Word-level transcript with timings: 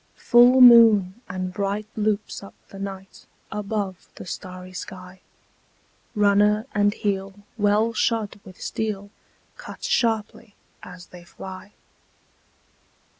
Full 0.17 0.61
moon 0.61 1.21
and 1.29 1.53
bright 1.53 1.85
loops 1.95 2.41
up 2.41 2.55
the 2.69 2.79
night 2.79 3.27
Above 3.51 4.09
the 4.15 4.25
starry 4.25 4.73
sky. 4.73 5.21
Runner 6.15 6.65
and 6.73 6.91
heel, 6.91 7.41
well 7.55 7.93
shod 7.93 8.39
with 8.43 8.59
steel, 8.59 9.11
Cut 9.57 9.83
sharply 9.83 10.55
as 10.81 11.05
they 11.05 11.23
fly. 11.23 11.73